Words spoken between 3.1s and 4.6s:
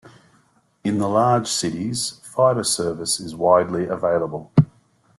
is widely available.